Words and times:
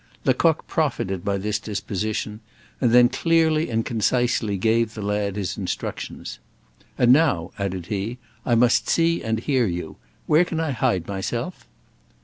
Lecoq 0.25 0.65
profited 0.65 1.23
by 1.23 1.37
this 1.37 1.59
disposition; 1.59 2.39
and 2.81 2.89
then 2.91 3.07
clearly 3.07 3.69
and 3.69 3.85
concisely 3.85 4.57
gave 4.57 4.95
the 4.95 5.01
lad 5.03 5.35
his 5.35 5.59
instructions. 5.59 6.39
"And 6.97 7.13
now," 7.13 7.51
added 7.59 7.85
he, 7.85 8.17
"I 8.43 8.55
must 8.55 8.89
see 8.89 9.21
and 9.23 9.39
hear 9.41 9.67
you. 9.67 9.97
Where 10.25 10.43
can 10.43 10.59
I 10.59 10.71
hide 10.71 11.07
myself?" 11.07 11.67